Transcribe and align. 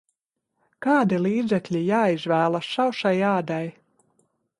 Kādi 0.85 1.19
līdzekļi 1.25 1.81
jāizvēlas 1.89 2.71
sausai 2.79 3.13
ādai? 3.33 3.61